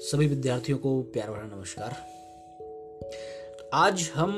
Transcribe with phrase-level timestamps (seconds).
[0.00, 1.96] सभी विद्यार्थियों को प्यार भरा नमस्कार।
[3.72, 4.32] आज हम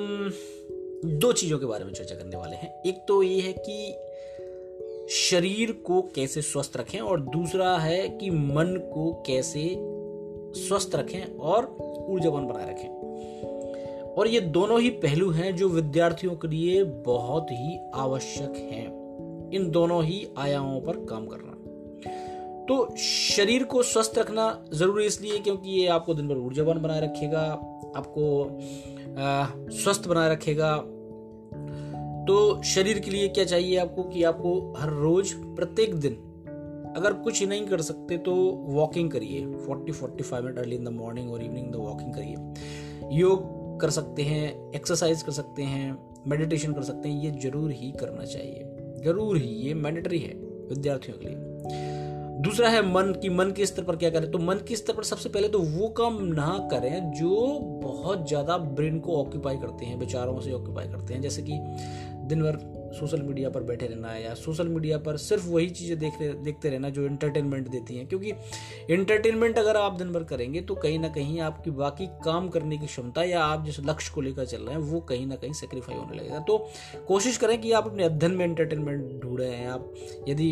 [1.04, 3.96] दो चीज़ों के बारे में चर्चा करने वाले हैं। एक तो ये है कि
[5.14, 9.76] शरीर को कैसे स्वस्थ रखें और दूसरा है कि मन को कैसे
[10.68, 11.76] स्वस्थ रखें और
[12.08, 12.88] ऊर्जावान बनाए रखें।
[14.12, 18.86] और ये दोनों ही पहलू हैं जो विद्यार्थियों के लिए बहुत ही आवश्यक हैं।
[19.50, 21.51] इन दोनों ही आयामों पर काम करना।
[22.68, 27.40] तो शरीर को स्वस्थ रखना ज़रूरी इसलिए क्योंकि ये आपको दिन भर ऊर्जावान बनाए रखेगा,
[27.96, 28.58] आपको
[29.74, 30.76] स्वस्थ बनाए रखेगा।
[32.24, 36.14] तो शरीर के लिए क्या चाहिए आपको कि आपको हर रोज प्रत्येक दिन
[36.96, 38.34] अगर कुछ नहीं कर सकते तो
[38.68, 43.80] वॉकिंग करिए। 40 45 minute early in the morning और इवनिंग द वॉकिंग करिए। योग
[43.80, 48.24] कर सकते हैं एक्सरसाइज कर सकते हैं मेडिटेशन कर सकते हैं, ये ज़रूर ही करना
[48.24, 50.34] चाहिए। ज़रूर ही, ये मैंडेटरी है
[50.68, 51.51] विद्यार्थियों के लिए।
[52.42, 54.30] दूसरा है मन की, मन के स्तर पर क्या करें?
[54.30, 58.56] तो मन के स्तर पर सबसे पहले तो वो काम ना करें जो बहुत ज़्यादा
[58.58, 61.58] ब्रेन को ऑक्यूपाई करते हैं, विचारों से ऑक्यूपाई करते हैं। जैसे कि
[62.24, 62.58] दिन भर
[62.92, 66.70] सोशल मीडिया पर बैठे रहना है या सोशल मीडिया पर सिर्फ़ वही चीज़ें देख देखते
[66.70, 68.32] रहना जो इंटरटेनमेंट देती हैं। क्योंकि
[68.90, 72.86] इंटरटेनमेंट अगर आप दिन भर करेंगे तो कहीं ना कहीं आपकी बाकी काम करने की
[72.86, 75.96] क्षमता या आप जिस लक्ष्य को लेकर चल रहे हैं, वो कहीं ना कहीं सेक्रीफाई
[75.96, 76.58] होने लगेगा। तो
[77.08, 79.92] कोशिश करें कि आप अपने अध्ययन में इंटरटेनमेंट ढूंढे हैं आप।
[80.28, 80.48] यदि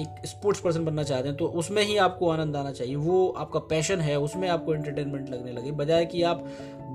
[0.00, 3.60] एक स्पोर्ट्स पर्सन बनना चाहते हैं तो उसमें ही आपको आनंद आना चाहिए। वो आपका
[3.60, 6.44] पैशन है, उसमें आपको एंटरटेनमेंट लगने लगे। बजाय कि आप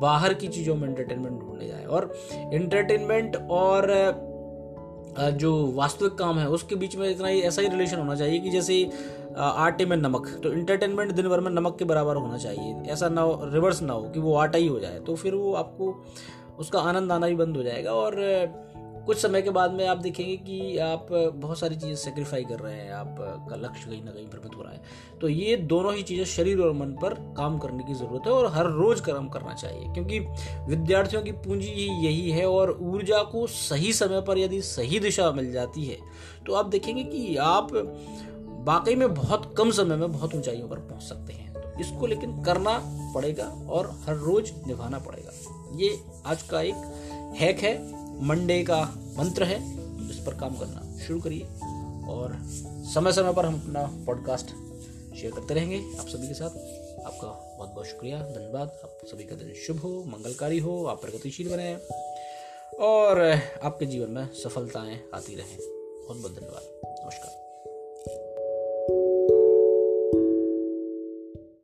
[0.02, 3.92] बाहर की चीज़ों में एंटरटेनमेंट ढूँढने जाए। और एंटरटेनमेंट और
[5.34, 8.50] जो वास्तविक काम है, उसके बीच में इतना ही, ऐसा ही रिलेशन होना चाहिए कि
[8.50, 8.84] जैसे
[9.38, 13.22] आटे में नमक। तो इंटरटेनमेंट दिन भर में नमक के बराबर होना चाहिए। ऐसा ना
[13.22, 15.94] हो रिवर्स ना हो कि वो आटा ही हो जाए। तो फिर वो आपको,
[16.60, 18.16] उसका आनंद आना भी बंद हो जाएगा। और
[19.06, 22.76] कुछ समय के बाद में आप देखेंगे कि आप बहुत सारी चीज़ें सेक्रीफाई कर रहे
[22.76, 24.82] हैं आपका लक्ष्य कहीं ना कहीं प्रमित हो रहा है।
[25.22, 28.52] तो ये दोनों ही चीज़ें शरीर और मन पर काम करने की ज़रूरत है और
[28.54, 30.20] हर रोज़ कर्म करना चाहिए, क्योंकि
[30.70, 35.32] विद्यार्थियों की पूंजी ही यही है और ऊर्जा को सही समय पर यदि सही दिशा
[35.32, 35.98] मिल जाती है
[36.46, 37.74] तो आप देखेंगे कि आप
[38.68, 42.42] वाकई में बहुत कम समय में बहुत ऊंचाइयों पर पहुँच सकते हैं। तो इसको लेकिन
[42.44, 42.78] करना
[43.16, 45.32] पड़ेगा और हर रोज निभाना पड़ेगा।
[45.76, 47.74] ये आज का एक हैक है।
[48.22, 48.82] मंडे का
[49.18, 49.58] मंत्र है,
[50.10, 51.44] इस पर काम करना शुरू करिए
[52.10, 52.38] और
[52.94, 54.48] समय समय पर हम अपना पॉडकास्ट
[55.16, 56.50] शेयर करते रहेंगे आप सभी के साथ।
[57.06, 61.50] आपका बहुत बहुत शुक्रिया, धन्यवाद। आप सभी का दिन शुभ हो, मंगलकारी हो, आप प्रगतिशील
[61.50, 61.76] बने
[62.78, 66.93] और आपके जीवन में सफलताएँ आती रहें। बहुत बहुत धन्यवाद।